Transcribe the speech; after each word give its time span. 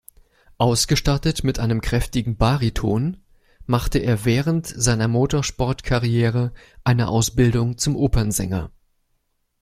Ausgestattet 0.57 1.43
mit 1.43 1.59
einem 1.59 1.79
kräftigen 1.79 2.35
Bariton 2.35 3.17
machte 3.67 3.99
er 3.99 4.25
während 4.25 4.65
seiner 4.65 5.07
Motorsportkarriere 5.07 6.53
eine 6.83 7.07
Ausbildung 7.07 7.77
zum 7.77 7.95
Opernsänger. 7.95 8.71